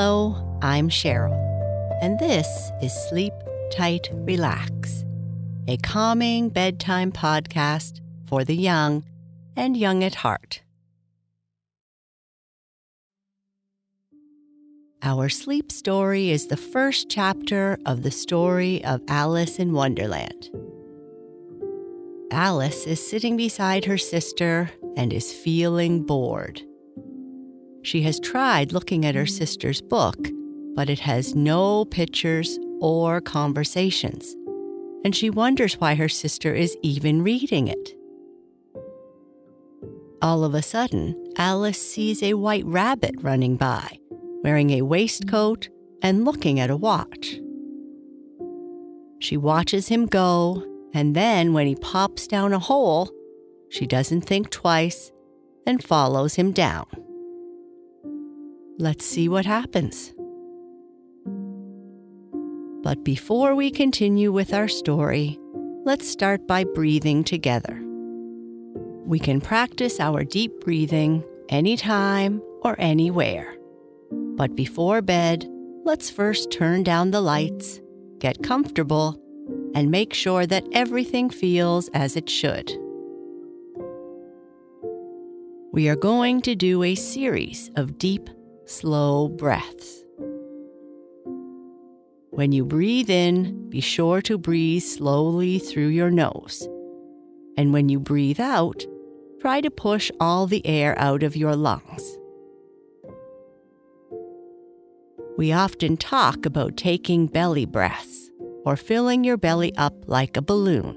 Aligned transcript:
Hello, 0.00 0.60
I'm 0.62 0.88
Sheryl, 0.88 1.34
and 2.00 2.20
this 2.20 2.46
is 2.80 2.92
Sleep 3.08 3.32
Tight 3.72 4.08
Relax, 4.12 5.04
a 5.66 5.76
calming 5.78 6.50
bedtime 6.50 7.10
podcast 7.10 8.00
for 8.28 8.44
the 8.44 8.54
young 8.54 9.02
and 9.56 9.76
young 9.76 10.04
at 10.04 10.14
heart. 10.14 10.62
Our 15.02 15.28
sleep 15.28 15.72
story 15.72 16.30
is 16.30 16.46
the 16.46 16.56
first 16.56 17.10
chapter 17.10 17.76
of 17.84 18.04
the 18.04 18.12
story 18.12 18.84
of 18.84 19.00
Alice 19.08 19.58
in 19.58 19.72
Wonderland. 19.72 20.48
Alice 22.30 22.86
is 22.86 23.04
sitting 23.04 23.36
beside 23.36 23.84
her 23.86 23.98
sister 23.98 24.70
and 24.96 25.12
is 25.12 25.32
feeling 25.32 26.04
bored. 26.04 26.62
She 27.88 28.02
has 28.02 28.20
tried 28.20 28.74
looking 28.74 29.06
at 29.06 29.14
her 29.14 29.24
sister's 29.24 29.80
book, 29.80 30.18
but 30.74 30.90
it 30.90 30.98
has 30.98 31.34
no 31.34 31.86
pictures 31.86 32.58
or 32.82 33.22
conversations, 33.22 34.36
and 35.06 35.16
she 35.16 35.30
wonders 35.30 35.80
why 35.80 35.94
her 35.94 36.06
sister 36.06 36.52
is 36.52 36.76
even 36.82 37.22
reading 37.22 37.66
it. 37.66 37.94
All 40.20 40.44
of 40.44 40.52
a 40.52 40.60
sudden, 40.60 41.16
Alice 41.38 41.80
sees 41.80 42.22
a 42.22 42.34
white 42.34 42.66
rabbit 42.66 43.14
running 43.22 43.56
by, 43.56 43.98
wearing 44.44 44.68
a 44.72 44.82
waistcoat 44.82 45.70
and 46.02 46.26
looking 46.26 46.60
at 46.60 46.68
a 46.68 46.76
watch. 46.76 47.40
She 49.18 49.38
watches 49.38 49.88
him 49.88 50.04
go, 50.04 50.62
and 50.92 51.16
then 51.16 51.54
when 51.54 51.66
he 51.66 51.74
pops 51.74 52.26
down 52.26 52.52
a 52.52 52.58
hole, 52.58 53.10
she 53.70 53.86
doesn't 53.86 54.26
think 54.26 54.50
twice 54.50 55.10
and 55.66 55.82
follows 55.82 56.34
him 56.34 56.52
down. 56.52 57.07
Let's 58.80 59.04
see 59.04 59.28
what 59.28 59.44
happens. 59.44 60.14
But 62.84 63.02
before 63.02 63.56
we 63.56 63.72
continue 63.72 64.30
with 64.30 64.54
our 64.54 64.68
story, 64.68 65.36
let's 65.84 66.08
start 66.08 66.46
by 66.46 66.62
breathing 66.62 67.24
together. 67.24 67.82
We 69.04 69.18
can 69.18 69.40
practice 69.40 69.98
our 69.98 70.22
deep 70.22 70.52
breathing 70.60 71.24
anytime 71.48 72.40
or 72.62 72.76
anywhere. 72.78 73.56
But 74.12 74.54
before 74.54 75.02
bed, 75.02 75.44
let's 75.84 76.08
first 76.08 76.52
turn 76.52 76.84
down 76.84 77.10
the 77.10 77.20
lights, 77.20 77.80
get 78.20 78.44
comfortable, 78.44 79.20
and 79.74 79.90
make 79.90 80.14
sure 80.14 80.46
that 80.46 80.68
everything 80.70 81.30
feels 81.30 81.88
as 81.94 82.14
it 82.14 82.30
should. 82.30 82.70
We 85.72 85.88
are 85.88 85.96
going 85.96 86.42
to 86.42 86.54
do 86.54 86.84
a 86.84 86.94
series 86.94 87.72
of 87.74 87.98
deep, 87.98 88.30
slow 88.68 89.28
breaths. 89.28 90.04
When 92.30 92.52
you 92.52 92.64
breathe 92.66 93.08
in, 93.08 93.70
be 93.70 93.80
sure 93.80 94.20
to 94.22 94.36
breathe 94.36 94.82
slowly 94.82 95.58
through 95.58 95.88
your 95.88 96.10
nose. 96.10 96.68
And 97.56 97.72
when 97.72 97.88
you 97.88 97.98
breathe 97.98 98.38
out, 98.38 98.84
try 99.40 99.62
to 99.62 99.70
push 99.70 100.10
all 100.20 100.46
the 100.46 100.64
air 100.66 100.96
out 100.98 101.22
of 101.22 101.34
your 101.34 101.56
lungs. 101.56 102.18
We 105.38 105.52
often 105.52 105.96
talk 105.96 106.44
about 106.44 106.76
taking 106.76 107.26
belly 107.26 107.64
breaths 107.64 108.30
or 108.64 108.76
filling 108.76 109.24
your 109.24 109.38
belly 109.38 109.74
up 109.76 109.94
like 110.06 110.36
a 110.36 110.42
balloon. 110.42 110.94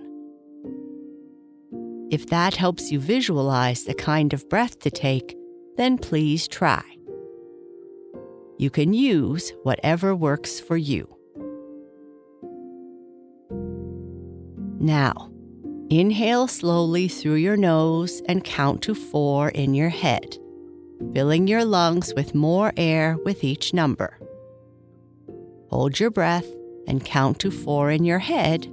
If 2.12 2.28
that 2.28 2.56
helps 2.56 2.92
you 2.92 3.00
visualize 3.00 3.86
the 3.86 3.94
kind 3.94 4.34
of 4.34 4.50
breath 4.50 4.80
to 4.80 4.92
take, 4.92 5.38
then 5.78 5.98
please 5.98 6.48
try. 6.50 6.91
You 8.62 8.70
can 8.70 8.94
use 8.94 9.52
whatever 9.64 10.16
works 10.16 10.60
for 10.60 10.78
you. 10.78 11.18
Now, 14.80 15.32
inhale 15.90 16.48
slowly 16.48 17.08
through 17.08 17.42
your 17.42 17.58
nose 17.58 18.22
and 18.28 18.44
count 18.44 18.84
to 18.84 18.94
four 18.94 19.50
in 19.50 19.74
your 19.74 19.90
head, 19.90 20.38
filling 21.12 21.48
your 21.48 21.66
lungs 21.66 22.14
with 22.16 22.36
more 22.36 22.72
air 22.78 23.18
with 23.26 23.44
each 23.44 23.74
number. 23.74 24.20
Hold 25.72 26.00
your 26.00 26.12
breath 26.12 26.46
and 26.86 27.04
count 27.04 27.40
to 27.40 27.50
four 27.50 27.90
in 27.90 28.06
your 28.06 28.20
head. 28.20 28.72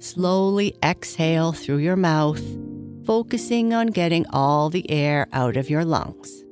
Slowly 0.00 0.76
exhale 0.84 1.52
through 1.52 1.78
your 1.78 1.96
mouth, 1.96 2.44
focusing 3.06 3.72
on 3.72 3.86
getting 3.86 4.26
all 4.26 4.68
the 4.68 4.90
air 4.90 5.28
out 5.32 5.56
of 5.56 5.70
your 5.70 5.86
lungs. 5.86 6.44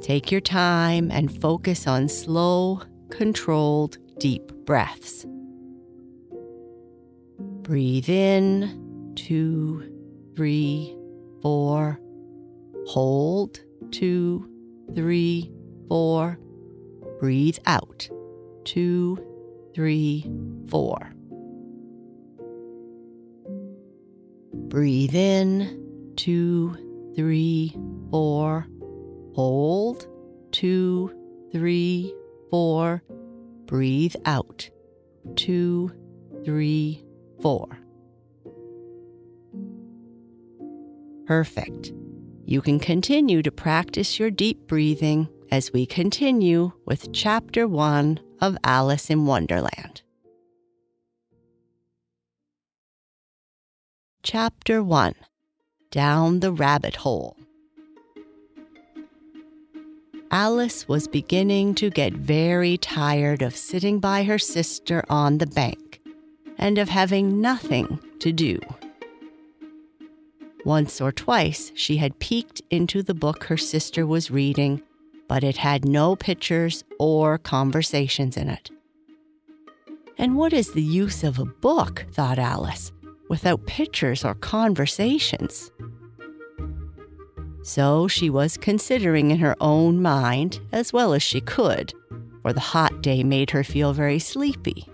Take 0.00 0.30
your 0.30 0.40
time 0.40 1.10
and 1.10 1.40
focus 1.40 1.86
on 1.86 2.08
slow, 2.08 2.82
controlled, 3.10 3.98
deep 4.18 4.52
breaths. 4.64 5.26
Breathe 7.62 8.08
in, 8.08 9.12
two, 9.16 10.32
three, 10.36 10.96
four. 11.42 12.00
Hold, 12.86 13.60
two, 13.90 14.48
three, 14.94 15.52
four. 15.88 16.38
Breathe 17.18 17.58
out, 17.66 18.08
two, 18.64 19.18
three, 19.74 20.30
four. 20.68 21.12
Breathe 24.54 25.14
in, 25.14 26.12
two, 26.16 27.12
three, 27.16 27.76
four. 28.10 28.66
Hold, 29.38 30.08
two, 30.50 31.12
three, 31.52 32.12
four. 32.50 33.04
Breathe 33.66 34.16
out, 34.24 34.68
two, 35.36 35.92
three, 36.44 37.04
four. 37.40 37.78
Perfect. 41.24 41.92
You 42.46 42.60
can 42.60 42.80
continue 42.80 43.40
to 43.42 43.52
practice 43.52 44.18
your 44.18 44.32
deep 44.32 44.66
breathing 44.66 45.28
as 45.52 45.72
we 45.72 45.86
continue 45.86 46.72
with 46.84 47.12
Chapter 47.12 47.68
1 47.68 48.18
of 48.40 48.58
Alice 48.64 49.08
in 49.08 49.24
Wonderland. 49.24 50.02
Chapter 54.24 54.82
1 54.82 55.14
Down 55.92 56.40
the 56.40 56.50
Rabbit 56.50 56.96
Hole. 56.96 57.37
Alice 60.30 60.86
was 60.86 61.08
beginning 61.08 61.74
to 61.76 61.88
get 61.88 62.12
very 62.12 62.76
tired 62.76 63.40
of 63.40 63.56
sitting 63.56 63.98
by 63.98 64.24
her 64.24 64.38
sister 64.38 65.02
on 65.08 65.38
the 65.38 65.46
bank 65.46 66.02
and 66.58 66.76
of 66.76 66.90
having 66.90 67.40
nothing 67.40 67.98
to 68.18 68.30
do. 68.30 68.60
Once 70.66 71.00
or 71.00 71.12
twice 71.12 71.72
she 71.74 71.96
had 71.96 72.18
peeked 72.18 72.60
into 72.70 73.02
the 73.02 73.14
book 73.14 73.44
her 73.44 73.56
sister 73.56 74.06
was 74.06 74.30
reading, 74.30 74.82
but 75.28 75.42
it 75.42 75.56
had 75.56 75.86
no 75.86 76.14
pictures 76.14 76.84
or 76.98 77.38
conversations 77.38 78.36
in 78.36 78.50
it. 78.50 78.70
And 80.18 80.36
what 80.36 80.52
is 80.52 80.72
the 80.72 80.82
use 80.82 81.24
of 81.24 81.38
a 81.38 81.46
book, 81.46 82.04
thought 82.12 82.38
Alice, 82.38 82.92
without 83.30 83.64
pictures 83.64 84.26
or 84.26 84.34
conversations? 84.34 85.70
So 87.68 88.08
she 88.08 88.30
was 88.30 88.56
considering 88.56 89.30
in 89.30 89.40
her 89.40 89.54
own 89.60 90.00
mind, 90.00 90.58
as 90.72 90.90
well 90.90 91.12
as 91.12 91.22
she 91.22 91.42
could, 91.42 91.92
for 92.40 92.54
the 92.54 92.60
hot 92.60 93.02
day 93.02 93.22
made 93.22 93.50
her 93.50 93.62
feel 93.62 93.92
very 93.92 94.18
sleepy, 94.18 94.88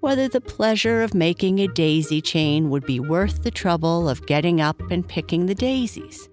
whether 0.00 0.28
the 0.28 0.40
pleasure 0.40 1.02
of 1.02 1.12
making 1.12 1.58
a 1.58 1.68
daisy 1.68 2.22
chain 2.22 2.70
would 2.70 2.86
be 2.86 2.98
worth 2.98 3.42
the 3.42 3.50
trouble 3.50 4.08
of 4.08 4.24
getting 4.24 4.62
up 4.62 4.80
and 4.90 5.06
picking 5.06 5.44
the 5.44 5.54
daisies. 5.54 6.30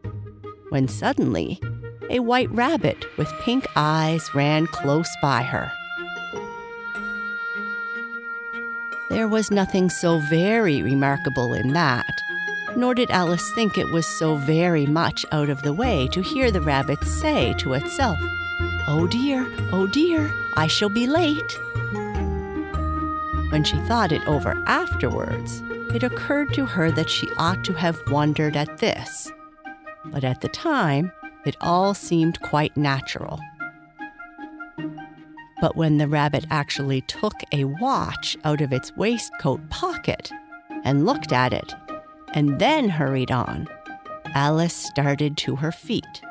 When 0.69 0.87
suddenly, 0.87 1.59
a 2.09 2.19
white 2.19 2.49
rabbit 2.51 3.05
with 3.17 3.27
pink 3.41 3.67
eyes 3.75 4.33
ran 4.33 4.67
close 4.67 5.09
by 5.21 5.41
her. 5.41 5.69
There 9.09 9.27
was 9.27 9.51
nothing 9.51 9.89
so 9.89 10.19
very 10.29 10.81
remarkable 10.81 11.53
in 11.53 11.73
that 11.73 12.05
nor 12.75 12.93
did 12.93 13.11
Alice 13.11 13.51
think 13.53 13.77
it 13.77 13.91
was 13.91 14.05
so 14.05 14.35
very 14.35 14.85
much 14.85 15.25
out 15.31 15.49
of 15.49 15.61
the 15.61 15.73
way 15.73 16.07
to 16.09 16.21
hear 16.21 16.51
the 16.51 16.61
rabbit 16.61 17.03
say 17.03 17.53
to 17.55 17.73
itself, 17.73 18.17
Oh 18.87 19.07
dear, 19.07 19.47
oh 19.71 19.87
dear, 19.87 20.31
I 20.55 20.67
shall 20.67 20.89
be 20.89 21.07
late. 21.07 21.57
When 23.51 23.63
she 23.63 23.77
thought 23.87 24.11
it 24.11 24.27
over 24.27 24.61
afterwards, 24.67 25.61
it 25.93 26.03
occurred 26.03 26.53
to 26.53 26.65
her 26.65 26.91
that 26.91 27.09
she 27.09 27.29
ought 27.37 27.63
to 27.63 27.73
have 27.73 27.99
wondered 28.11 28.55
at 28.57 28.79
this. 28.79 29.31
But 30.05 30.23
at 30.23 30.41
the 30.41 30.49
time, 30.49 31.11
it 31.45 31.55
all 31.61 31.93
seemed 31.93 32.41
quite 32.41 32.75
natural. 32.75 33.39
But 35.61 35.75
when 35.75 35.97
the 35.97 36.07
rabbit 36.07 36.45
actually 36.51 37.01
took 37.01 37.33
a 37.51 37.63
watch 37.63 38.35
out 38.43 38.61
of 38.61 38.73
its 38.73 38.95
waistcoat 38.97 39.69
pocket 39.69 40.31
and 40.83 41.05
looked 41.05 41.31
at 41.31 41.53
it, 41.53 41.73
and 42.35 42.59
then 42.59 42.89
hurried 42.89 43.31
on, 43.31 43.67
Alice 44.35 44.75
started 44.75 45.37
to 45.37 45.55
her 45.55 45.71
feet. 45.71 46.21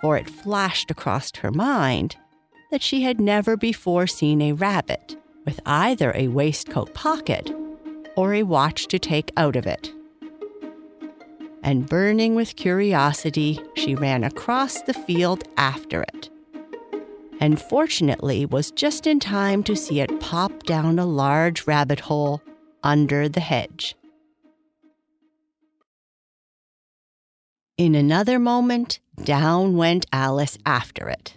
for 0.00 0.16
it 0.16 0.28
flashed 0.28 0.90
across 0.90 1.30
her 1.36 1.52
mind 1.52 2.16
that 2.72 2.82
she 2.82 3.02
had 3.02 3.20
never 3.20 3.56
before 3.56 4.08
seen 4.08 4.42
a 4.42 4.52
rabbit 4.52 5.16
with 5.44 5.60
either 5.64 6.12
a 6.16 6.26
waistcoat 6.26 6.92
pocket 6.92 7.54
or 8.16 8.34
a 8.34 8.42
watch 8.42 8.88
to 8.88 8.98
take 8.98 9.30
out 9.36 9.54
of 9.54 9.66
it. 9.66 9.92
And 11.62 11.88
burning 11.88 12.34
with 12.34 12.56
curiosity, 12.56 13.60
she 13.76 13.94
ran 13.94 14.24
across 14.24 14.82
the 14.82 14.94
field 14.94 15.44
after 15.56 16.02
it. 16.02 16.28
And 17.38 17.62
fortunately 17.62 18.44
was 18.44 18.72
just 18.72 19.06
in 19.06 19.20
time 19.20 19.62
to 19.64 19.76
see 19.76 20.00
it 20.00 20.20
pop 20.20 20.64
down 20.64 20.98
a 20.98 21.06
large 21.06 21.66
rabbit 21.68 22.00
hole 22.00 22.42
under 22.82 23.28
the 23.28 23.40
hedge. 23.40 23.94
In 27.78 27.94
another 27.94 28.38
moment, 28.38 29.00
down 29.24 29.78
went 29.78 30.04
Alice 30.12 30.58
after 30.66 31.08
it, 31.08 31.34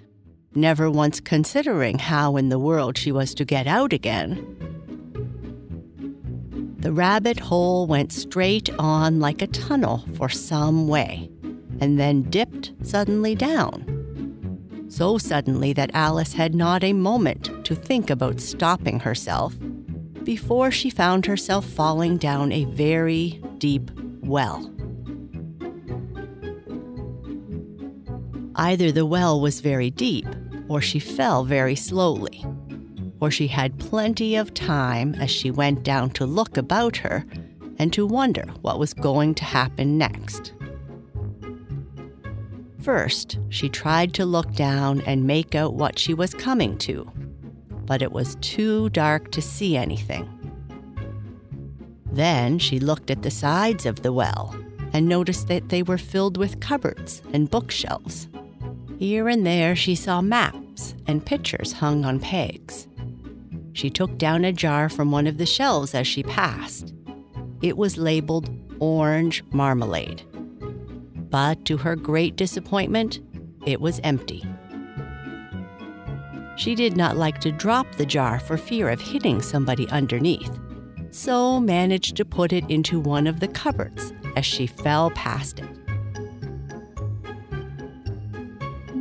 never 0.53 0.91
once 0.91 1.21
considering 1.21 1.97
how 1.97 2.35
in 2.35 2.49
the 2.49 2.59
world 2.59 2.97
she 2.97 3.09
was 3.09 3.33
to 3.35 3.45
get 3.45 3.67
out 3.67 3.93
again. 3.93 4.35
The 6.77 6.91
rabbit 6.91 7.39
hole 7.39 7.87
went 7.87 8.11
straight 8.11 8.69
on 8.77 9.21
like 9.21 9.41
a 9.41 9.47
tunnel 9.47 10.03
for 10.17 10.27
some 10.27 10.89
way, 10.89 11.29
and 11.79 11.97
then 11.97 12.23
dipped 12.23 12.73
suddenly 12.83 13.33
down. 13.33 14.85
So 14.89 15.17
suddenly 15.17 15.71
that 15.71 15.91
Alice 15.93 16.33
had 16.33 16.53
not 16.53 16.83
a 16.83 16.91
moment 16.91 17.49
to 17.65 17.75
think 17.75 18.09
about 18.09 18.41
stopping 18.41 18.99
herself 18.99 19.55
before 20.25 20.69
she 20.69 20.89
found 20.89 21.27
herself 21.27 21.65
falling 21.65 22.17
down 22.17 22.51
a 22.51 22.65
very 22.65 23.41
deep 23.57 23.89
well. 24.21 24.74
Either 28.57 28.91
the 28.91 29.05
well 29.05 29.39
was 29.39 29.59
very 29.59 29.89
deep, 29.89 30.27
or 30.69 30.81
she 30.81 30.99
fell 30.99 31.43
very 31.43 31.75
slowly, 31.75 32.45
or 33.19 33.29
she 33.29 33.47
had 33.47 33.77
plenty 33.79 34.35
of 34.35 34.53
time 34.53 35.13
as 35.15 35.29
she 35.29 35.51
went 35.51 35.83
down 35.83 36.09
to 36.09 36.25
look 36.25 36.57
about 36.57 36.97
her 36.97 37.25
and 37.77 37.91
to 37.91 38.05
wonder 38.05 38.45
what 38.61 38.79
was 38.79 38.93
going 38.93 39.35
to 39.35 39.43
happen 39.43 39.97
next. 39.97 40.53
First, 42.81 43.39
she 43.49 43.67
tried 43.67 44.13
to 44.13 44.25
look 44.25 44.53
down 44.53 45.01
and 45.01 45.25
make 45.25 45.55
out 45.55 45.73
what 45.73 45.99
she 45.99 46.13
was 46.13 46.33
coming 46.33 46.77
to, 46.79 47.11
but 47.85 48.01
it 48.01 48.11
was 48.11 48.37
too 48.41 48.89
dark 48.91 49.31
to 49.31 49.41
see 49.41 49.75
anything. 49.75 50.29
Then 52.11 52.59
she 52.59 52.79
looked 52.79 53.11
at 53.11 53.23
the 53.23 53.31
sides 53.31 53.85
of 53.85 54.01
the 54.01 54.13
well 54.13 54.55
and 54.93 55.09
noticed 55.09 55.47
that 55.49 55.67
they 55.69 55.83
were 55.83 55.97
filled 55.97 56.37
with 56.37 56.61
cupboards 56.61 57.21
and 57.33 57.49
bookshelves. 57.51 58.29
Here 58.97 59.27
and 59.27 59.45
there 59.45 59.75
she 59.75 59.93
saw 59.93 60.21
maps 60.21 60.95
and 61.05 61.25
pictures 61.25 61.73
hung 61.73 62.05
on 62.05 62.19
pegs. 62.19 62.87
She 63.73 63.89
took 63.89 64.17
down 64.17 64.45
a 64.45 64.53
jar 64.53 64.87
from 64.87 65.11
one 65.11 65.27
of 65.27 65.37
the 65.37 65.45
shelves 65.45 65.93
as 65.93 66.07
she 66.07 66.23
passed. 66.23 66.93
It 67.61 67.77
was 67.77 67.97
labeled 67.97 68.49
orange 68.79 69.43
marmalade. 69.51 70.23
But 71.29 71.65
to 71.65 71.77
her 71.77 71.97
great 71.97 72.37
disappointment, 72.37 73.19
it 73.65 73.81
was 73.81 73.99
empty. 74.03 74.45
She 76.55 76.73
did 76.73 76.95
not 76.95 77.17
like 77.17 77.39
to 77.41 77.51
drop 77.51 77.95
the 77.95 78.05
jar 78.05 78.39
for 78.39 78.55
fear 78.55 78.89
of 78.89 79.01
hitting 79.01 79.41
somebody 79.41 79.89
underneath, 79.89 80.57
so 81.11 81.59
managed 81.59 82.15
to 82.15 82.23
put 82.23 82.53
it 82.53 82.69
into 82.69 82.99
one 82.99 83.27
of 83.27 83.41
the 83.41 83.49
cupboards 83.49 84.13
as 84.37 84.45
she 84.45 84.67
fell 84.67 85.11
past 85.11 85.59
it. 85.59 85.84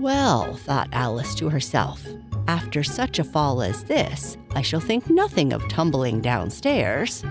Well, 0.04 0.52
thought 0.56 0.90
Alice 0.92 1.34
to 1.36 1.48
herself, 1.48 2.06
after 2.46 2.84
such 2.84 3.18
a 3.18 3.24
fall 3.24 3.62
as 3.62 3.84
this, 3.84 4.36
I 4.54 4.60
shall 4.60 4.78
think 4.78 5.08
nothing 5.08 5.50
of 5.54 5.66
tumbling 5.70 6.20
downstairs. 6.20 7.24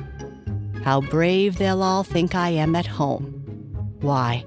How 0.84 1.00
brave 1.00 1.60
they'll 1.60 1.84
all 1.84 2.04
think 2.04 2.34
I 2.34 2.50
am 2.50 2.76
at 2.76 2.88
home. 2.88 3.26
Why, 4.02 4.44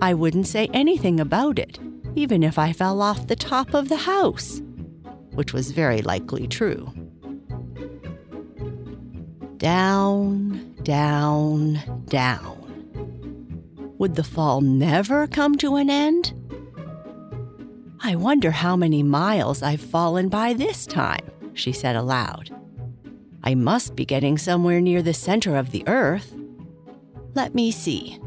I 0.00 0.14
wouldn't 0.14 0.46
say 0.46 0.70
anything 0.72 1.20
about 1.20 1.58
it, 1.58 1.78
even 2.14 2.42
if 2.42 2.58
I 2.58 2.72
fell 2.72 3.02
off 3.02 3.26
the 3.26 3.36
top 3.36 3.74
of 3.74 3.90
the 3.90 3.98
house, 3.98 4.62
which 5.32 5.52
was 5.52 5.70
very 5.70 6.00
likely 6.00 6.48
true. 6.48 6.90
Down, 9.58 10.74
down, 10.82 12.04
down. 12.06 12.56
Would 13.98 14.14
the 14.14 14.24
fall 14.24 14.62
never 14.62 15.26
come 15.26 15.58
to 15.58 15.76
an 15.76 15.90
end? 15.90 16.32
I 18.00 18.14
wonder 18.14 18.50
how 18.50 18.76
many 18.76 19.02
miles 19.02 19.62
I've 19.62 19.80
fallen 19.80 20.28
by 20.28 20.52
this 20.52 20.86
time, 20.86 21.30
she 21.54 21.72
said 21.72 21.96
aloud. 21.96 22.50
I 23.42 23.54
must 23.54 23.96
be 23.96 24.04
getting 24.04 24.38
somewhere 24.38 24.80
near 24.80 25.02
the 25.02 25.14
center 25.14 25.56
of 25.56 25.70
the 25.70 25.86
earth. 25.86 26.34
Let 27.34 27.54
me 27.54 27.70
see. 27.70 28.18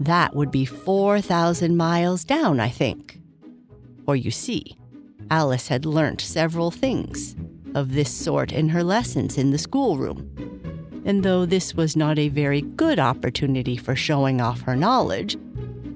That 0.00 0.34
would 0.34 0.50
be 0.50 0.64
4,000 0.64 1.76
miles 1.76 2.24
down, 2.24 2.60
I 2.60 2.68
think. 2.68 3.20
For 4.04 4.16
you 4.16 4.30
see, 4.30 4.76
Alice 5.30 5.68
had 5.68 5.86
learnt 5.86 6.20
several 6.20 6.70
things 6.70 7.36
of 7.74 7.92
this 7.92 8.10
sort 8.10 8.52
in 8.52 8.70
her 8.70 8.82
lessons 8.82 9.38
in 9.38 9.50
the 9.50 9.58
schoolroom. 9.58 10.30
And 11.04 11.22
though 11.22 11.46
this 11.46 11.74
was 11.74 11.96
not 11.96 12.18
a 12.18 12.28
very 12.28 12.62
good 12.62 12.98
opportunity 12.98 13.76
for 13.76 13.94
showing 13.94 14.40
off 14.40 14.62
her 14.62 14.74
knowledge, 14.74 15.36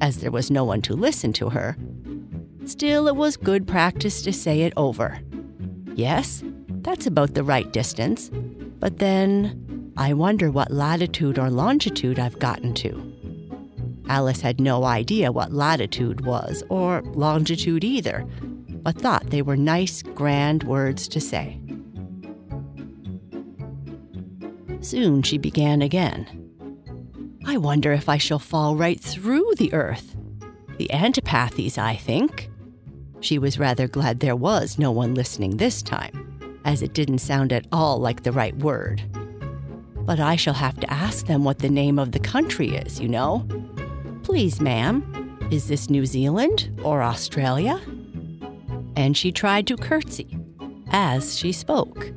as 0.00 0.18
there 0.18 0.30
was 0.30 0.50
no 0.50 0.64
one 0.64 0.82
to 0.82 0.94
listen 0.94 1.32
to 1.34 1.48
her, 1.50 1.76
Still, 2.66 3.08
it 3.08 3.16
was 3.16 3.36
good 3.36 3.66
practice 3.66 4.22
to 4.22 4.32
say 4.32 4.62
it 4.62 4.72
over. 4.76 5.18
Yes, 5.94 6.42
that's 6.68 7.06
about 7.06 7.34
the 7.34 7.44
right 7.44 7.70
distance. 7.72 8.30
But 8.78 8.98
then, 8.98 9.92
I 9.96 10.14
wonder 10.14 10.50
what 10.50 10.70
latitude 10.70 11.38
or 11.38 11.50
longitude 11.50 12.18
I've 12.18 12.38
gotten 12.38 12.74
to. 12.74 13.06
Alice 14.08 14.40
had 14.40 14.60
no 14.60 14.84
idea 14.84 15.30
what 15.30 15.52
latitude 15.52 16.24
was, 16.24 16.64
or 16.68 17.02
longitude 17.14 17.84
either, 17.84 18.26
but 18.82 18.98
thought 18.98 19.30
they 19.30 19.42
were 19.42 19.56
nice, 19.56 20.02
grand 20.02 20.64
words 20.64 21.06
to 21.08 21.20
say. 21.20 21.60
Soon 24.80 25.22
she 25.22 25.38
began 25.38 25.82
again. 25.82 26.26
I 27.46 27.56
wonder 27.56 27.92
if 27.92 28.08
I 28.08 28.18
shall 28.18 28.38
fall 28.38 28.76
right 28.76 29.00
through 29.00 29.54
the 29.56 29.72
earth. 29.72 30.16
The 30.78 30.90
antipathies, 30.92 31.78
I 31.78 31.94
think. 31.96 32.49
She 33.20 33.38
was 33.38 33.58
rather 33.58 33.86
glad 33.86 34.20
there 34.20 34.36
was 34.36 34.78
no 34.78 34.90
one 34.90 35.14
listening 35.14 35.56
this 35.56 35.82
time, 35.82 36.60
as 36.64 36.82
it 36.82 36.94
didn't 36.94 37.18
sound 37.18 37.52
at 37.52 37.66
all 37.70 37.98
like 37.98 38.22
the 38.22 38.32
right 38.32 38.56
word. 38.56 39.02
But 40.06 40.18
I 40.18 40.36
shall 40.36 40.54
have 40.54 40.80
to 40.80 40.92
ask 40.92 41.26
them 41.26 41.44
what 41.44 41.58
the 41.58 41.68
name 41.68 41.98
of 41.98 42.12
the 42.12 42.18
country 42.18 42.70
is, 42.70 42.98
you 43.00 43.08
know. 43.08 43.46
Please, 44.22 44.60
ma'am, 44.60 45.38
is 45.50 45.68
this 45.68 45.90
New 45.90 46.06
Zealand 46.06 46.70
or 46.82 47.02
Australia? 47.02 47.80
And 48.96 49.16
she 49.16 49.32
tried 49.32 49.66
to 49.66 49.76
curtsy 49.76 50.38
as 50.90 51.38
she 51.38 51.52
spoke. 51.52 52.10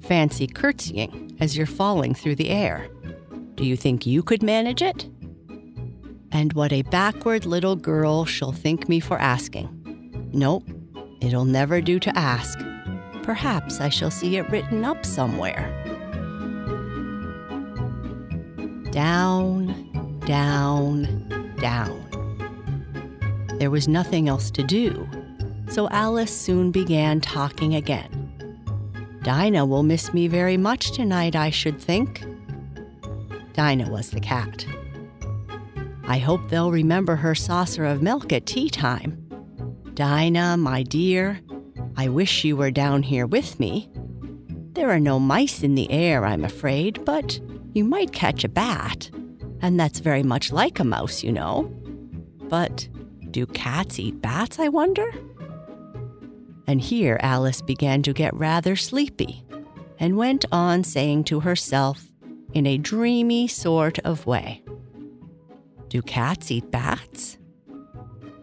Fancy 0.00 0.46
curtsying 0.46 1.36
as 1.40 1.56
you're 1.56 1.66
falling 1.66 2.14
through 2.14 2.36
the 2.36 2.50
air. 2.50 2.88
Do 3.56 3.64
you 3.64 3.76
think 3.76 4.06
you 4.06 4.22
could 4.22 4.42
manage 4.42 4.82
it? 4.82 5.08
And 6.30 6.52
what 6.52 6.72
a 6.72 6.82
backward 6.82 7.46
little 7.46 7.76
girl 7.76 8.24
she'll 8.24 8.52
think 8.52 8.88
me 8.88 9.00
for 9.00 9.18
asking. 9.18 9.75
Nope, 10.36 10.68
it'll 11.22 11.46
never 11.46 11.80
do 11.80 11.98
to 11.98 12.14
ask. 12.14 12.58
Perhaps 13.22 13.80
I 13.80 13.88
shall 13.88 14.10
see 14.10 14.36
it 14.36 14.50
written 14.50 14.84
up 14.84 15.06
somewhere. 15.06 15.72
Down, 18.90 20.20
down, 20.26 21.54
down. 21.58 22.02
There 23.58 23.70
was 23.70 23.88
nothing 23.88 24.28
else 24.28 24.50
to 24.50 24.62
do, 24.62 25.08
so 25.70 25.88
Alice 25.88 26.38
soon 26.38 26.70
began 26.70 27.22
talking 27.22 27.74
again. 27.74 28.12
Dinah 29.22 29.64
will 29.64 29.84
miss 29.84 30.12
me 30.12 30.28
very 30.28 30.58
much 30.58 30.92
tonight, 30.92 31.34
I 31.34 31.48
should 31.48 31.80
think. 31.80 32.22
Dinah 33.54 33.90
was 33.90 34.10
the 34.10 34.20
cat. 34.20 34.66
I 36.06 36.18
hope 36.18 36.50
they'll 36.50 36.70
remember 36.70 37.16
her 37.16 37.34
saucer 37.34 37.86
of 37.86 38.02
milk 38.02 38.34
at 38.34 38.44
tea 38.44 38.68
time. 38.68 39.25
Dinah, 39.96 40.58
my 40.58 40.82
dear, 40.82 41.40
I 41.96 42.10
wish 42.10 42.44
you 42.44 42.54
were 42.54 42.70
down 42.70 43.02
here 43.02 43.26
with 43.26 43.58
me. 43.58 43.88
There 44.74 44.90
are 44.90 45.00
no 45.00 45.18
mice 45.18 45.62
in 45.62 45.74
the 45.74 45.90
air, 45.90 46.26
I'm 46.26 46.44
afraid, 46.44 47.02
but 47.06 47.40
you 47.72 47.82
might 47.82 48.12
catch 48.12 48.44
a 48.44 48.48
bat. 48.50 49.10
And 49.62 49.80
that's 49.80 50.00
very 50.00 50.22
much 50.22 50.52
like 50.52 50.78
a 50.78 50.84
mouse, 50.84 51.24
you 51.24 51.32
know. 51.32 51.72
But 52.42 52.86
do 53.30 53.46
cats 53.46 53.98
eat 53.98 54.20
bats, 54.20 54.58
I 54.58 54.68
wonder? 54.68 55.10
And 56.66 56.78
here 56.78 57.16
Alice 57.22 57.62
began 57.62 58.02
to 58.02 58.12
get 58.12 58.34
rather 58.34 58.76
sleepy 58.76 59.46
and 59.98 60.18
went 60.18 60.44
on 60.52 60.84
saying 60.84 61.24
to 61.24 61.40
herself 61.40 62.12
in 62.52 62.66
a 62.66 62.76
dreamy 62.76 63.48
sort 63.48 63.98
of 64.00 64.26
way 64.26 64.62
Do 65.88 66.02
cats 66.02 66.50
eat 66.50 66.70
bats? 66.70 67.38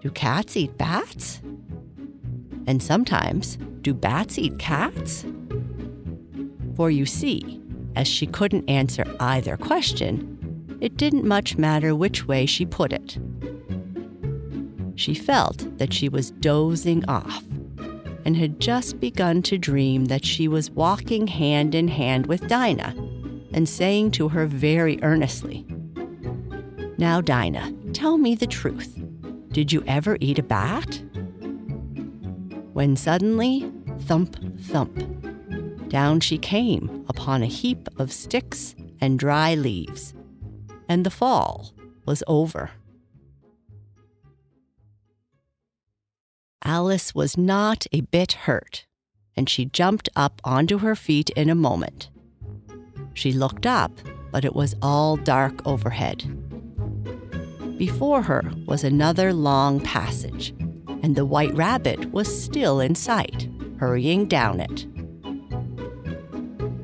Do 0.03 0.10
cats 0.10 0.57
eat 0.57 0.77
bats? 0.77 1.39
And 2.67 2.83
sometimes, 2.83 3.57
do 3.79 3.93
bats 3.93 4.38
eat 4.38 4.60
cats? 4.60 5.25
For 6.75 6.91
you 6.91 7.05
see, 7.05 7.62
as 7.95 8.05
she 8.05 8.27
couldn't 8.27 8.69
answer 8.69 9.05
either 9.22 9.55
question, 9.55 10.77
it 10.81 10.98
didn't 10.98 11.24
much 11.24 11.57
matter 11.57 11.95
which 11.95 12.27
way 12.27 12.45
she 12.45 12.65
put 12.65 12.91
it. 12.91 13.17
She 14.95 15.13
felt 15.13 15.77
that 15.77 15.93
she 15.93 16.10
was 16.10 16.31
dozing 16.31 17.05
off 17.07 17.45
and 18.25 18.36
had 18.36 18.60
just 18.60 19.00
begun 19.00 19.41
to 19.43 19.57
dream 19.57 20.05
that 20.05 20.25
she 20.25 20.50
was 20.50 20.69
walking 20.69 21.27
hand 21.27 21.74
in 21.74 21.88
hand 21.88 22.25
with 22.25 22.50
Dinah 22.50 22.93
and 23.53 23.69
saying 23.69 24.12
to 24.12 24.27
her 24.27 24.48
very 24.48 25.01
earnestly, 25.01 25.65
Now, 26.98 27.22
Dinah, 27.22 27.72
tell 27.93 28.17
me 28.17 28.36
the 28.36 28.48
truth. 28.48 29.02
Did 29.53 29.72
you 29.72 29.83
ever 29.86 30.17
eat 30.19 30.39
a 30.39 30.43
bat? 30.43 31.00
When 32.74 32.95
suddenly, 32.95 33.72
thump, 34.00 34.36
thump, 34.60 35.89
down 35.89 36.22
she 36.22 36.39
came 36.39 37.05
upon 37.07 37.43
a 37.43 37.45
heap 37.45 37.88
of 38.00 38.12
sticks 38.12 38.74
and 39.00 39.19
dry 39.19 39.53
leaves, 39.53 40.15
and 40.89 41.05
the 41.05 41.12
fall 41.12 41.72
was 42.03 42.24
over. 42.25 42.72
Alice 46.63 47.13
was 47.13 47.38
not 47.38 47.86
a 47.91 48.01
bit 48.01 48.31
hurt, 48.31 48.88
and 49.38 49.48
she 49.48 49.65
jumped 49.65 50.10
up 50.15 50.41
onto 50.43 50.79
her 50.79 50.95
feet 50.95 51.29
in 51.31 51.51
a 51.51 51.55
moment. 51.55 52.10
She 53.13 53.31
looked 53.31 53.67
up, 53.67 53.91
but 54.31 54.45
it 54.45 54.55
was 54.55 54.75
all 54.81 55.15
dark 55.15 55.62
overhead. 55.67 56.24
Before 57.77 58.22
her 58.22 58.44
was 58.65 58.84
another 58.84 59.34
long 59.34 59.80
passage, 59.80 60.53
and 61.01 61.15
the 61.15 61.25
white 61.25 61.53
rabbit 61.56 62.12
was 62.12 62.44
still 62.44 62.80
in 62.80 62.96
sight, 62.96 63.50
hurrying 63.80 64.27
down 64.27 64.60
it. 64.60 64.86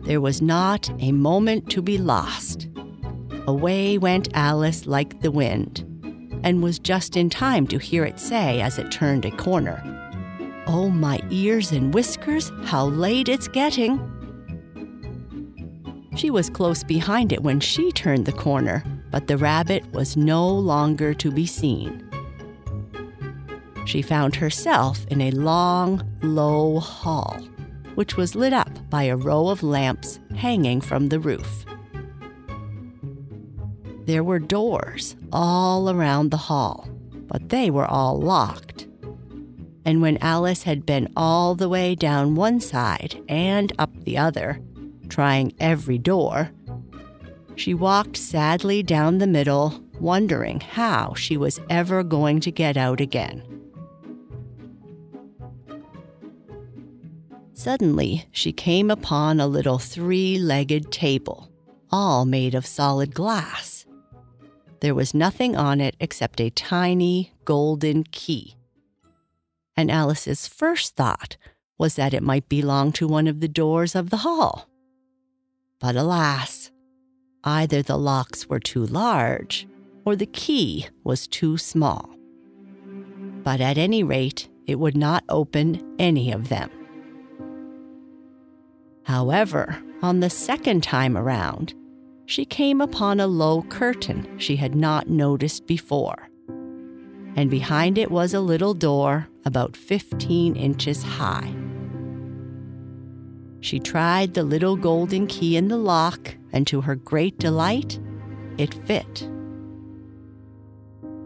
There 0.03 0.19
was 0.19 0.41
not 0.41 0.89
a 0.99 1.11
moment 1.11 1.69
to 1.69 1.81
be 1.81 1.97
lost. 1.97 2.67
Away 3.45 3.97
went 3.97 4.29
Alice 4.33 4.87
like 4.87 5.21
the 5.21 5.31
wind, 5.31 5.85
and 6.43 6.63
was 6.63 6.79
just 6.79 7.15
in 7.15 7.29
time 7.29 7.67
to 7.67 7.77
hear 7.77 8.03
it 8.03 8.19
say 8.19 8.59
as 8.59 8.79
it 8.79 8.91
turned 8.91 9.25
a 9.25 9.31
corner, 9.31 9.83
Oh, 10.65 10.89
my 10.89 11.19
ears 11.29 11.71
and 11.71 11.93
whiskers, 11.93 12.51
how 12.63 12.85
late 12.85 13.29
it's 13.29 13.47
getting! 13.47 13.99
She 16.15 16.29
was 16.29 16.49
close 16.49 16.83
behind 16.83 17.31
it 17.31 17.43
when 17.43 17.59
she 17.59 17.91
turned 17.91 18.25
the 18.25 18.31
corner, 18.31 18.83
but 19.11 19.27
the 19.27 19.37
rabbit 19.37 19.91
was 19.93 20.17
no 20.17 20.47
longer 20.47 21.13
to 21.13 21.31
be 21.31 21.45
seen. 21.45 22.05
She 23.85 24.01
found 24.01 24.35
herself 24.35 25.05
in 25.07 25.21
a 25.21 25.31
long, 25.31 26.07
low 26.21 26.79
hall 26.79 27.39
which 27.99 28.15
was 28.15 28.33
lit 28.33 28.53
up 28.53 28.89
by 28.89 29.03
a 29.03 29.17
row 29.17 29.49
of 29.49 29.61
lamps 29.61 30.21
hanging 30.33 30.79
from 30.79 31.09
the 31.09 31.19
roof. 31.19 31.65
There 34.05 34.23
were 34.23 34.39
doors 34.39 35.17
all 35.33 35.89
around 35.89 36.31
the 36.31 36.37
hall, 36.37 36.87
but 37.27 37.49
they 37.49 37.69
were 37.69 37.85
all 37.85 38.17
locked. 38.17 38.87
And 39.83 40.01
when 40.01 40.17
Alice 40.19 40.63
had 40.63 40.85
been 40.85 41.11
all 41.17 41.55
the 41.55 41.67
way 41.67 41.93
down 41.93 42.35
one 42.35 42.61
side 42.61 43.21
and 43.27 43.73
up 43.77 43.91
the 44.05 44.17
other, 44.17 44.61
trying 45.09 45.53
every 45.59 45.97
door, 45.97 46.51
she 47.59 47.73
walked 47.73 48.15
sadly 48.15 48.81
down 48.81 49.17
the 49.17 49.27
middle, 49.27 49.83
wondering 49.99 50.61
how 50.61 51.13
she 51.13 51.35
was 51.35 51.59
ever 51.69 52.03
going 52.03 52.39
to 52.39 52.49
get 52.49 52.77
out 52.77 53.01
again. 53.01 53.43
Suddenly, 57.53 58.25
she 58.31 58.53
came 58.53 58.89
upon 58.89 59.41
a 59.41 59.47
little 59.47 59.77
three 59.77 60.39
legged 60.39 60.89
table, 60.89 61.51
all 61.91 62.23
made 62.23 62.55
of 62.55 62.65
solid 62.65 63.13
glass. 63.13 63.85
There 64.79 64.95
was 64.95 65.13
nothing 65.13 65.57
on 65.57 65.81
it 65.81 65.97
except 65.99 66.39
a 66.39 66.49
tiny 66.49 67.33
golden 67.43 68.05
key. 68.05 68.55
And 69.75 69.91
Alice's 69.91 70.47
first 70.47 70.95
thought 70.95 71.35
was 71.77 71.95
that 71.95 72.13
it 72.13 72.23
might 72.23 72.47
belong 72.47 72.93
to 72.93 73.07
one 73.07 73.27
of 73.27 73.41
the 73.41 73.49
doors 73.49 73.95
of 73.95 74.11
the 74.11 74.17
hall. 74.17 74.69
But 75.81 75.97
alas, 75.97 76.71
either 77.43 77.81
the 77.81 77.97
locks 77.97 78.47
were 78.47 78.59
too 78.59 78.85
large 78.85 79.67
or 80.05 80.15
the 80.15 80.25
key 80.25 80.87
was 81.03 81.27
too 81.27 81.57
small. 81.57 82.15
But 83.43 83.61
at 83.61 83.77
any 83.77 84.03
rate, 84.03 84.49
it 84.67 84.79
would 84.79 84.97
not 84.97 85.23
open 85.29 85.95
any 85.97 86.31
of 86.31 86.49
them. 86.49 86.69
However, 89.03 89.81
on 90.01 90.19
the 90.19 90.29
second 90.29 90.83
time 90.83 91.17
around, 91.17 91.73
she 92.25 92.45
came 92.45 92.79
upon 92.79 93.19
a 93.19 93.27
low 93.27 93.63
curtain 93.63 94.37
she 94.37 94.55
had 94.55 94.75
not 94.75 95.09
noticed 95.09 95.65
before. 95.65 96.29
And 97.35 97.49
behind 97.49 97.97
it 97.97 98.11
was 98.11 98.33
a 98.33 98.39
little 98.39 98.73
door 98.73 99.27
about 99.45 99.75
15 99.75 100.55
inches 100.55 101.01
high. 101.01 101.53
She 103.61 103.79
tried 103.79 104.33
the 104.33 104.43
little 104.43 104.75
golden 104.75 105.27
key 105.27 105.57
in 105.57 105.67
the 105.67 105.77
lock, 105.77 106.35
and 106.53 106.65
to 106.67 106.81
her 106.81 106.95
great 106.95 107.37
delight, 107.37 107.99
it 108.57 108.73
fit. 108.85 109.29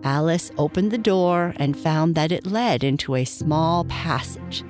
Alice 0.04 0.52
opened 0.58 0.92
the 0.92 0.98
door 0.98 1.54
and 1.58 1.78
found 1.78 2.16
that 2.16 2.32
it 2.32 2.46
led 2.46 2.84
into 2.84 3.16
a 3.16 3.24
small 3.24 3.86
passage, 3.86 4.64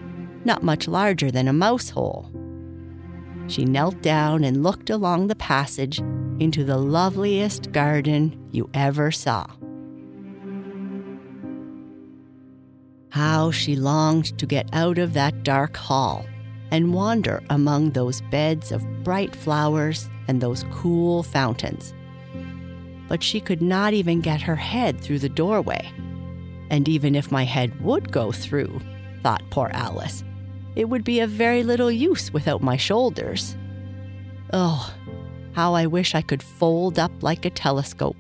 not 0.46 0.62
much 0.62 0.88
larger 0.88 1.32
than 1.32 1.48
a 1.48 1.54
mouse 1.54 1.90
hole. 1.90 2.30
She 3.48 3.66
knelt 3.66 4.02
down 4.02 4.44
and 4.44 4.62
looked 4.62 4.90
along 4.90 5.28
the 5.28 5.36
passage 5.36 6.00
into 6.40 6.64
the 6.64 6.78
loveliest 6.78 7.72
garden 7.72 8.38
you 8.52 8.70
ever 8.74 9.12
saw. 9.12 9.48
How 13.10 13.52
she 13.52 13.76
longed 13.76 14.38
to 14.40 14.46
get 14.46 14.70
out 14.74 14.98
of 14.98 15.14
that 15.14 15.44
dark 15.44 15.78
hall 15.78 16.26
and 16.74 16.92
wander 16.92 17.42
among 17.52 17.92
those 17.92 18.22
beds 18.32 18.72
of 18.72 19.04
bright 19.04 19.36
flowers 19.36 20.10
and 20.28 20.42
those 20.42 20.66
cool 20.72 21.22
fountains. 21.22 21.94
But 23.08 23.22
she 23.22 23.40
could 23.40 23.62
not 23.62 23.94
even 23.94 24.22
get 24.22 24.42
her 24.42 24.56
head 24.56 25.00
through 25.00 25.20
the 25.20 25.30
doorway. 25.30 25.92
And 26.72 26.90
even 26.90 27.14
if 27.14 27.32
my 27.32 27.44
head 27.44 27.80
would 27.80 28.12
go 28.12 28.32
through, 28.32 28.82
thought 29.22 29.44
poor 29.52 29.70
Alice, 29.72 30.24
it 30.76 30.90
would 30.90 31.04
be 31.04 31.20
of 31.20 31.30
very 31.30 31.62
little 31.62 31.92
use 31.92 32.34
without 32.34 32.64
my 32.64 32.76
shoulders. 32.76 33.56
Oh, 34.52 34.92
how 35.54 35.76
I 35.76 35.86
wish 35.86 36.16
I 36.16 36.24
could 36.24 36.42
fold 36.42 36.98
up 36.98 37.12
like 37.22 37.46
a 37.46 37.52
telescope. 37.52 38.18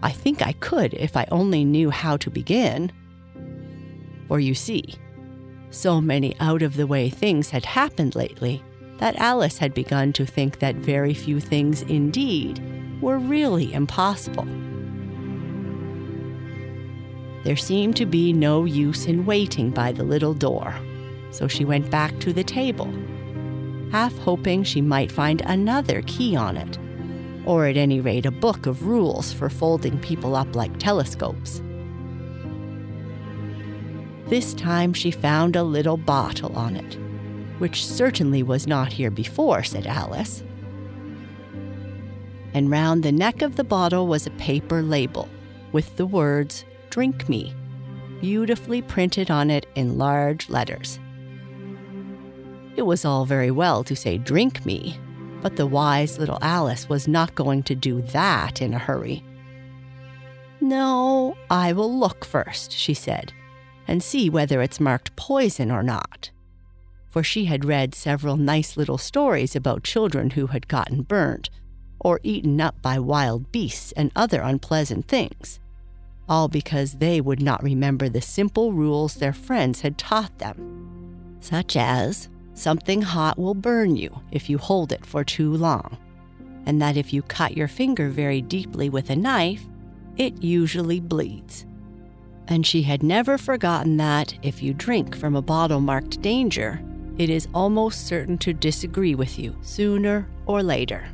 I 0.00 0.12
think 0.12 0.42
I 0.46 0.52
could 0.52 0.94
if 0.94 1.16
I 1.16 1.26
only 1.32 1.64
knew 1.64 1.90
how 1.90 2.18
to 2.18 2.30
begin. 2.30 2.92
For 4.28 4.38
you 4.38 4.54
see, 4.54 4.94
so 5.74 6.00
many 6.00 6.34
out 6.40 6.62
of 6.62 6.76
the 6.76 6.86
way 6.86 7.08
things 7.08 7.50
had 7.50 7.64
happened 7.64 8.14
lately 8.14 8.62
that 8.98 9.16
Alice 9.16 9.58
had 9.58 9.74
begun 9.74 10.12
to 10.12 10.24
think 10.24 10.60
that 10.60 10.76
very 10.76 11.14
few 11.14 11.40
things 11.40 11.82
indeed 11.82 12.62
were 13.02 13.18
really 13.18 13.72
impossible. 13.74 14.46
There 17.44 17.56
seemed 17.56 17.96
to 17.96 18.06
be 18.06 18.32
no 18.32 18.64
use 18.64 19.06
in 19.06 19.26
waiting 19.26 19.70
by 19.70 19.92
the 19.92 20.04
little 20.04 20.32
door 20.32 20.74
so 21.34 21.48
she 21.48 21.64
went 21.64 21.90
back 21.90 22.18
to 22.20 22.32
the 22.32 22.44
table, 22.44 22.88
half 23.90 24.16
hoping 24.18 24.62
she 24.62 24.80
might 24.80 25.10
find 25.10 25.42
another 25.42 26.00
key 26.02 26.36
on 26.36 26.56
it, 26.56 26.78
or 27.44 27.66
at 27.66 27.76
any 27.76 28.00
rate 28.00 28.24
a 28.24 28.30
book 28.30 28.66
of 28.66 28.86
rules 28.86 29.32
for 29.32 29.50
folding 29.50 29.98
people 29.98 30.36
up 30.36 30.54
like 30.54 30.78
telescopes. 30.78 31.60
This 34.26 34.54
time 34.54 34.92
she 34.92 35.10
found 35.10 35.54
a 35.54 35.62
little 35.62 35.96
bottle 35.96 36.56
on 36.56 36.76
it, 36.76 36.96
which 37.58 37.86
certainly 37.86 38.42
was 38.42 38.66
not 38.66 38.92
here 38.92 39.10
before, 39.10 39.62
said 39.62 39.86
Alice. 39.86 40.42
And 42.54 42.70
round 42.70 43.02
the 43.02 43.12
neck 43.12 43.42
of 43.42 43.56
the 43.56 43.64
bottle 43.64 44.06
was 44.06 44.26
a 44.26 44.30
paper 44.32 44.80
label 44.80 45.28
with 45.72 45.96
the 45.96 46.06
words, 46.06 46.64
Drink 46.88 47.28
Me, 47.28 47.54
beautifully 48.20 48.80
printed 48.80 49.30
on 49.30 49.50
it 49.50 49.66
in 49.74 49.98
large 49.98 50.48
letters. 50.48 50.98
It 52.76 52.82
was 52.82 53.04
all 53.04 53.26
very 53.26 53.50
well 53.50 53.84
to 53.84 53.94
say, 53.94 54.18
Drink 54.18 54.64
me, 54.64 54.98
but 55.42 55.56
the 55.56 55.66
wise 55.66 56.18
little 56.18 56.38
Alice 56.40 56.88
was 56.88 57.06
not 57.06 57.34
going 57.34 57.62
to 57.64 57.74
do 57.74 58.00
that 58.02 58.62
in 58.62 58.72
a 58.72 58.78
hurry. 58.78 59.22
No, 60.60 61.36
I 61.50 61.72
will 61.72 61.98
look 61.98 62.24
first, 62.24 62.72
she 62.72 62.94
said, 62.94 63.32
and 63.86 64.02
see 64.02 64.30
whether 64.30 64.62
it's 64.62 64.80
marked 64.80 65.14
poison 65.16 65.70
or 65.70 65.82
not. 65.82 66.30
For 67.10 67.22
she 67.22 67.44
had 67.44 67.64
read 67.64 67.94
several 67.94 68.36
nice 68.36 68.76
little 68.76 68.98
stories 68.98 69.54
about 69.54 69.84
children 69.84 70.30
who 70.30 70.48
had 70.48 70.68
gotten 70.68 71.02
burnt 71.02 71.50
or 72.00 72.20
eaten 72.22 72.60
up 72.60 72.82
by 72.82 72.98
wild 72.98 73.52
beasts 73.52 73.92
and 73.92 74.10
other 74.16 74.40
unpleasant 74.42 75.08
things. 75.08 75.60
all 76.28 76.48
because 76.48 76.94
they 76.94 77.20
would 77.20 77.40
not 77.40 77.62
remember 77.62 78.08
the 78.08 78.20
simple 78.20 78.72
rules 78.72 79.14
their 79.14 79.32
friends 79.32 79.80
had 79.82 79.98
taught 79.98 80.38
them, 80.38 81.36
such 81.40 81.76
as 81.76 82.28
something 82.54 83.02
hot 83.02 83.38
will 83.38 83.54
burn 83.54 83.96
you 83.96 84.22
if 84.32 84.48
you 84.48 84.58
hold 84.58 84.92
it 84.92 85.04
for 85.04 85.24
too 85.24 85.52
long, 85.52 85.98
and 86.66 86.80
that 86.80 86.96
if 86.96 87.12
you 87.12 87.22
cut 87.22 87.56
your 87.56 87.68
finger 87.68 88.08
very 88.08 88.40
deeply 88.40 88.88
with 88.88 89.10
a 89.10 89.16
knife, 89.16 89.66
it 90.16 90.42
usually 90.42 91.00
bleeds. 91.00 91.66
And 92.48 92.66
she 92.66 92.82
had 92.82 93.02
never 93.02 93.38
forgotten 93.38 93.96
that 93.96 94.34
if 94.42 94.62
you 94.62 94.74
drink 94.74 95.16
from 95.16 95.34
a 95.34 95.42
bottle 95.42 95.80
marked 95.80 96.20
danger, 96.20 96.82
it 97.16 97.30
is 97.30 97.48
almost 97.54 98.06
certain 98.06 98.36
to 98.38 98.52
disagree 98.52 99.14
with 99.14 99.38
you 99.38 99.56
sooner 99.62 100.28
or 100.46 100.62
later. 100.62 101.06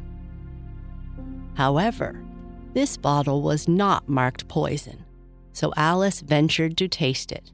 However, 1.54 2.20
this 2.72 2.96
bottle 2.96 3.42
was 3.42 3.68
not 3.68 4.08
marked 4.08 4.48
poison, 4.48 5.04
so 5.52 5.72
Alice 5.76 6.20
ventured 6.20 6.76
to 6.78 6.88
taste 6.88 7.32
it, 7.32 7.52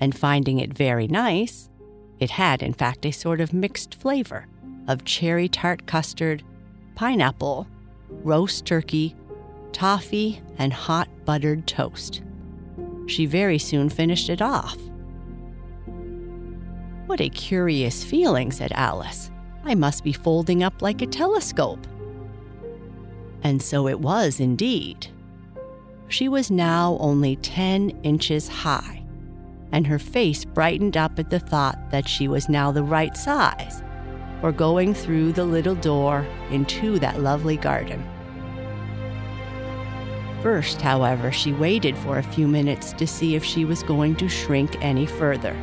and 0.00 0.16
finding 0.16 0.58
it 0.58 0.74
very 0.74 1.06
nice, 1.08 1.70
it 2.18 2.30
had 2.30 2.62
in 2.62 2.74
fact 2.74 3.06
a 3.06 3.10
sort 3.10 3.40
of 3.40 3.52
mixed 3.52 3.94
flavor 3.94 4.46
of 4.86 5.04
cherry 5.04 5.48
tart 5.48 5.86
custard, 5.86 6.42
pineapple, 6.94 7.66
roast 8.08 8.64
turkey, 8.66 9.14
toffee, 9.72 10.42
and 10.58 10.72
hot 10.72 11.08
buttered 11.24 11.66
toast. 11.66 12.22
She 13.08 13.26
very 13.26 13.58
soon 13.58 13.88
finished 13.88 14.28
it 14.28 14.42
off. 14.42 14.76
What 17.06 17.20
a 17.20 17.30
curious 17.30 18.04
feeling, 18.04 18.52
said 18.52 18.70
Alice. 18.72 19.30
I 19.64 19.74
must 19.74 20.04
be 20.04 20.12
folding 20.12 20.62
up 20.62 20.82
like 20.82 21.00
a 21.00 21.06
telescope. 21.06 21.86
And 23.42 23.62
so 23.62 23.88
it 23.88 23.98
was 23.98 24.40
indeed. 24.40 25.08
She 26.08 26.28
was 26.28 26.50
now 26.50 26.98
only 27.00 27.36
10 27.36 27.90
inches 28.02 28.46
high, 28.46 29.02
and 29.72 29.86
her 29.86 29.98
face 29.98 30.44
brightened 30.44 30.96
up 30.96 31.18
at 31.18 31.30
the 31.30 31.40
thought 31.40 31.90
that 31.90 32.06
she 32.06 32.28
was 32.28 32.48
now 32.48 32.70
the 32.70 32.82
right 32.82 33.16
size 33.16 33.82
for 34.42 34.52
going 34.52 34.92
through 34.92 35.32
the 35.32 35.44
little 35.44 35.74
door 35.74 36.26
into 36.50 36.98
that 36.98 37.20
lovely 37.20 37.56
garden. 37.56 38.06
First, 40.42 40.80
however, 40.80 41.32
she 41.32 41.52
waited 41.52 41.98
for 41.98 42.18
a 42.18 42.22
few 42.22 42.46
minutes 42.46 42.92
to 42.92 43.06
see 43.06 43.34
if 43.34 43.44
she 43.44 43.64
was 43.64 43.82
going 43.82 44.14
to 44.16 44.28
shrink 44.28 44.76
any 44.80 45.04
further. 45.04 45.56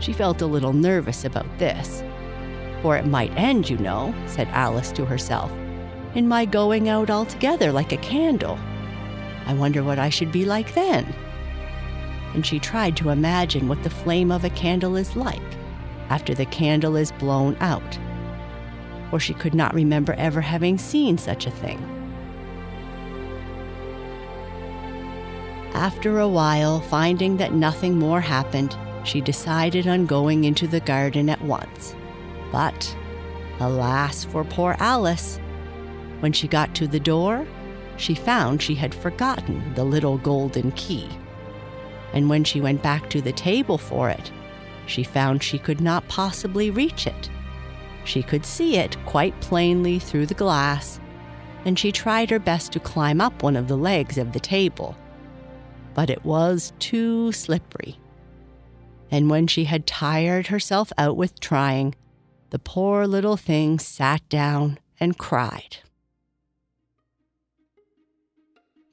She 0.00 0.12
felt 0.12 0.42
a 0.42 0.46
little 0.46 0.74
nervous 0.74 1.24
about 1.24 1.46
this. 1.58 2.02
For 2.82 2.96
it 2.96 3.06
might 3.06 3.36
end, 3.36 3.68
you 3.68 3.78
know, 3.78 4.14
said 4.26 4.48
Alice 4.48 4.92
to 4.92 5.04
herself, 5.04 5.50
in 6.14 6.28
my 6.28 6.44
going 6.44 6.88
out 6.88 7.10
altogether 7.10 7.72
like 7.72 7.92
a 7.92 7.96
candle. 7.96 8.58
I 9.46 9.54
wonder 9.54 9.82
what 9.82 9.98
I 9.98 10.10
should 10.10 10.30
be 10.30 10.44
like 10.44 10.74
then. 10.74 11.06
And 12.34 12.44
she 12.44 12.58
tried 12.58 12.96
to 12.98 13.08
imagine 13.08 13.68
what 13.68 13.82
the 13.82 13.90
flame 13.90 14.30
of 14.30 14.44
a 14.44 14.50
candle 14.50 14.96
is 14.96 15.16
like 15.16 15.40
after 16.10 16.34
the 16.34 16.46
candle 16.46 16.96
is 16.96 17.12
blown 17.12 17.56
out. 17.60 17.98
For 19.10 19.18
she 19.18 19.32
could 19.34 19.54
not 19.54 19.74
remember 19.74 20.12
ever 20.14 20.42
having 20.42 20.76
seen 20.76 21.16
such 21.16 21.46
a 21.46 21.50
thing. 21.50 21.97
After 25.74 26.18
a 26.18 26.28
while, 26.28 26.80
finding 26.80 27.36
that 27.36 27.54
nothing 27.54 27.98
more 27.98 28.20
happened, 28.20 28.76
she 29.04 29.20
decided 29.20 29.86
on 29.86 30.06
going 30.06 30.44
into 30.44 30.66
the 30.66 30.80
garden 30.80 31.28
at 31.28 31.40
once. 31.42 31.94
But, 32.50 32.96
alas 33.60 34.24
for 34.24 34.44
poor 34.44 34.76
Alice, 34.78 35.38
when 36.20 36.32
she 36.32 36.48
got 36.48 36.74
to 36.76 36.86
the 36.86 37.00
door, 37.00 37.46
she 37.96 38.14
found 38.14 38.62
she 38.62 38.74
had 38.74 38.94
forgotten 38.94 39.74
the 39.74 39.84
little 39.84 40.18
golden 40.18 40.72
key. 40.72 41.08
And 42.12 42.28
when 42.28 42.44
she 42.44 42.60
went 42.60 42.82
back 42.82 43.10
to 43.10 43.20
the 43.20 43.32
table 43.32 43.78
for 43.78 44.08
it, 44.08 44.32
she 44.86 45.04
found 45.04 45.42
she 45.42 45.58
could 45.58 45.80
not 45.80 46.08
possibly 46.08 46.70
reach 46.70 47.06
it. 47.06 47.30
She 48.04 48.22
could 48.22 48.46
see 48.46 48.76
it 48.76 48.96
quite 49.04 49.38
plainly 49.40 49.98
through 49.98 50.26
the 50.26 50.34
glass, 50.34 50.98
and 51.66 51.78
she 51.78 51.92
tried 51.92 52.30
her 52.30 52.38
best 52.38 52.72
to 52.72 52.80
climb 52.80 53.20
up 53.20 53.42
one 53.42 53.56
of 53.56 53.68
the 53.68 53.76
legs 53.76 54.16
of 54.16 54.32
the 54.32 54.40
table 54.40 54.96
but 55.94 56.10
it 56.10 56.24
was 56.24 56.72
too 56.78 57.32
slippery. 57.32 57.98
And 59.10 59.30
when 59.30 59.46
she 59.46 59.64
had 59.64 59.86
tired 59.86 60.48
herself 60.48 60.92
out 60.98 61.16
with 61.16 61.40
trying, 61.40 61.94
the 62.50 62.58
poor 62.58 63.06
little 63.06 63.36
thing 63.36 63.78
sat 63.78 64.26
down 64.28 64.78
and 65.00 65.18
cried. 65.18 65.78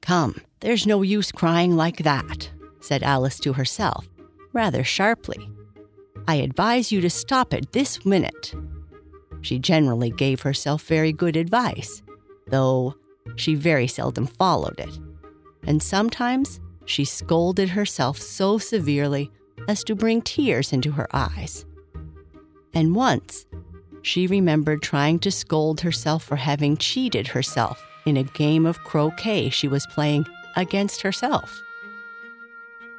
Come, 0.00 0.40
there's 0.60 0.86
no 0.86 1.02
use 1.02 1.32
crying 1.32 1.76
like 1.76 1.98
that, 1.98 2.50
said 2.80 3.02
Alice 3.02 3.40
to 3.40 3.54
herself, 3.54 4.08
rather 4.52 4.84
sharply. 4.84 5.50
I 6.28 6.36
advise 6.36 6.92
you 6.92 7.00
to 7.00 7.10
stop 7.10 7.52
it 7.52 7.72
this 7.72 8.04
minute. 8.04 8.54
She 9.42 9.58
generally 9.58 10.10
gave 10.10 10.42
herself 10.42 10.82
very 10.82 11.12
good 11.12 11.36
advice, 11.36 12.02
though 12.46 12.94
she 13.36 13.54
very 13.54 13.86
seldom 13.86 14.26
followed 14.26 14.78
it. 14.78 14.98
And 15.64 15.82
sometimes 15.82 16.60
she 16.86 17.04
scolded 17.04 17.68
herself 17.70 18.18
so 18.18 18.56
severely 18.56 19.30
as 19.68 19.84
to 19.84 19.94
bring 19.94 20.22
tears 20.22 20.72
into 20.72 20.92
her 20.92 21.08
eyes. 21.14 21.66
And 22.72 22.94
once, 22.94 23.46
she 24.02 24.26
remembered 24.26 24.82
trying 24.82 25.18
to 25.20 25.30
scold 25.30 25.80
herself 25.80 26.22
for 26.22 26.36
having 26.36 26.76
cheated 26.76 27.26
herself 27.26 27.84
in 28.06 28.16
a 28.16 28.22
game 28.22 28.64
of 28.64 28.82
croquet 28.84 29.50
she 29.50 29.66
was 29.68 29.86
playing 29.88 30.24
against 30.54 31.02
herself. 31.02 31.60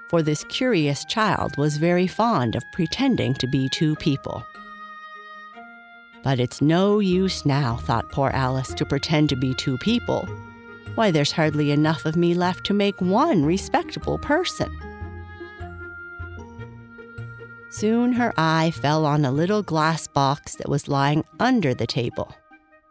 For 0.09 0.21
this 0.21 0.43
curious 0.45 1.05
child 1.05 1.57
was 1.57 1.77
very 1.77 2.07
fond 2.07 2.55
of 2.55 2.63
pretending 2.73 3.33
to 3.35 3.47
be 3.47 3.69
two 3.69 3.95
people. 3.95 4.43
But 6.23 6.39
it's 6.39 6.61
no 6.61 6.99
use 6.99 7.45
now, 7.45 7.77
thought 7.77 8.11
poor 8.11 8.29
Alice, 8.33 8.73
to 8.73 8.85
pretend 8.85 9.29
to 9.29 9.35
be 9.35 9.53
two 9.53 9.77
people 9.77 10.27
why, 10.97 11.11
there's 11.11 11.31
hardly 11.31 11.69
enough 11.69 12.07
of 12.07 12.15
me 12.15 12.33
left 12.33 12.65
to 12.65 12.73
make 12.73 12.99
one 12.99 13.45
respectable 13.45 14.17
person. 14.17 14.75
Soon 17.69 18.13
her 18.13 18.33
eye 18.35 18.71
fell 18.71 19.05
on 19.05 19.23
a 19.23 19.31
little 19.31 19.61
glass 19.61 20.07
box 20.07 20.55
that 20.55 20.69
was 20.69 20.87
lying 20.87 21.23
under 21.39 21.75
the 21.75 21.85
table. 21.85 22.33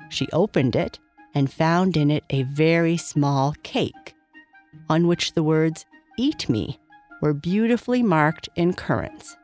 She 0.08 0.28
opened 0.32 0.76
it 0.76 1.00
and 1.34 1.52
found 1.52 1.96
in 1.96 2.12
it 2.12 2.22
a 2.30 2.44
very 2.44 2.96
small 2.96 3.56
cake, 3.64 4.14
on 4.88 5.08
which 5.08 5.32
the 5.32 5.42
words, 5.42 5.84
Eat 6.16 6.48
me, 6.48 6.78
were 7.20 7.34
beautifully 7.34 8.04
marked 8.04 8.48
in 8.54 8.72
currants. 8.72 9.36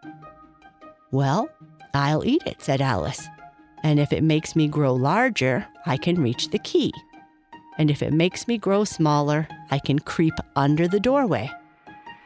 Well, 1.10 1.48
I'll 1.94 2.24
eat 2.24 2.44
it, 2.46 2.62
said 2.62 2.80
Alice, 2.80 3.26
and 3.82 3.98
if 3.98 4.12
it 4.12 4.22
makes 4.22 4.54
me 4.54 4.68
grow 4.68 4.94
larger, 4.94 5.66
I 5.84 5.96
can 5.96 6.22
reach 6.22 6.50
the 6.50 6.60
key 6.60 6.92
and 7.78 7.90
if 7.90 8.02
it 8.02 8.12
makes 8.12 8.46
me 8.46 8.58
grow 8.58 8.84
smaller, 8.84 9.48
I 9.70 9.78
can 9.78 9.98
creep 9.98 10.34
under 10.56 10.86
the 10.86 11.00
doorway. 11.00 11.50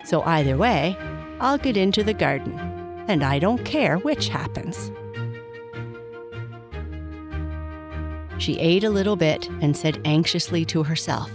So 0.05 0.23
either 0.23 0.57
way, 0.57 0.97
I'll 1.41 1.59
get 1.59 1.77
into 1.77 2.03
the 2.03 2.15
garden, 2.15 2.59
and 3.09 3.23
I 3.23 3.39
don't 3.39 3.65
care 3.65 3.99
which 3.99 4.29
happens. 4.29 4.91
She 8.39 8.59
ate 8.59 8.85
a 8.85 8.91
little 8.91 9.17
bit 9.17 9.49
and 9.61 9.77
said 9.77 10.01
anxiously 10.05 10.65
to 10.67 10.83
herself, 10.83 11.31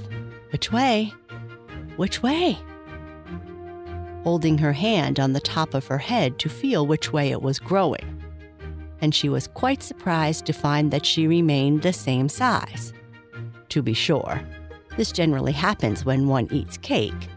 Which 0.52 0.72
way? 0.72 1.14
Which 1.98 2.22
way? 2.22 2.58
Holding 4.24 4.60
her 4.60 4.74
hand 4.74 5.20
on 5.20 5.34
the 5.34 5.40
top 5.40 5.74
of 5.74 5.88
her 5.88 5.98
head 5.98 6.38
to 6.40 6.50
feel 6.50 6.86
which 6.86 7.12
way 7.12 7.32
it 7.32 7.42
was 7.42 7.60
growing. 7.60 8.24
And 9.02 9.16
she 9.16 9.30
was 9.30 9.48
quite 9.48 9.82
surprised 9.82 10.46
to 10.46 10.54
find 10.54 10.92
that 10.92 11.06
she 11.06 11.26
remained 11.26 11.82
the 11.82 11.94
same 11.94 12.30
size 12.30 12.94
to 13.72 13.82
be 13.82 13.94
sure. 13.94 14.42
This 14.96 15.12
generally 15.12 15.52
happens 15.52 16.06
when 16.06 16.28
one 16.28 16.48
eats 16.52 16.78
cake, 16.78 17.28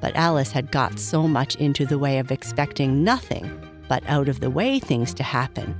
but 0.00 0.16
Alice 0.16 0.52
had 0.52 0.70
got 0.70 0.98
so 0.98 1.28
much 1.28 1.56
into 1.56 1.86
the 1.86 1.98
way 1.98 2.18
of 2.18 2.30
expecting 2.32 3.04
nothing 3.04 3.60
but 3.88 4.02
out 4.08 4.28
of 4.28 4.40
the 4.40 4.50
way 4.50 4.78
things 4.78 5.14
to 5.14 5.22
happen 5.22 5.76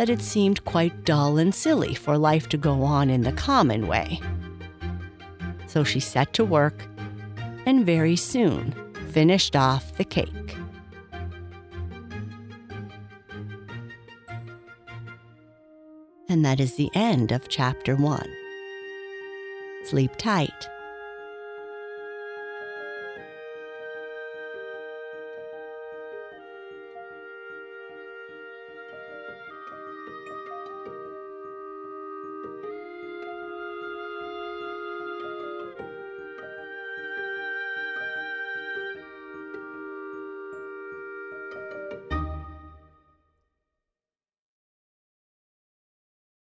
that 0.00 0.08
it 0.08 0.22
seemed 0.22 0.64
quite 0.64 1.04
dull 1.04 1.36
and 1.36 1.54
silly 1.54 1.94
for 1.94 2.16
life 2.16 2.48
to 2.48 2.56
go 2.56 2.82
on 2.82 3.10
in 3.10 3.20
the 3.20 3.32
common 3.32 3.86
way. 3.86 4.18
So 5.66 5.84
she 5.84 6.00
set 6.00 6.32
to 6.32 6.44
work 6.44 6.86
and 7.66 7.84
very 7.84 8.16
soon 8.16 8.74
finished 9.10 9.54
off 9.54 9.96
the 9.98 10.04
cake. 10.04 10.56
And 16.30 16.44
that 16.46 16.60
is 16.60 16.76
the 16.76 16.90
end 16.94 17.30
of 17.30 17.48
chapter 17.48 17.94
one. 17.94 18.39
Sleep 19.90 20.14
tight. 20.18 20.70